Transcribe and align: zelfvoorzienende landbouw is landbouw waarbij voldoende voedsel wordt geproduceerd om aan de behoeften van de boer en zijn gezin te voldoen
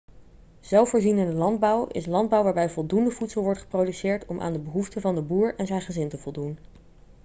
zelfvoorzienende 0.59 1.33
landbouw 1.33 1.87
is 1.87 2.05
landbouw 2.05 2.43
waarbij 2.43 2.69
voldoende 2.69 3.11
voedsel 3.11 3.41
wordt 3.43 3.59
geproduceerd 3.59 4.25
om 4.25 4.41
aan 4.41 4.53
de 4.53 4.59
behoeften 4.59 5.01
van 5.01 5.15
de 5.15 5.21
boer 5.21 5.55
en 5.55 5.67
zijn 5.67 5.81
gezin 5.81 6.09
te 6.09 6.17
voldoen 6.17 6.57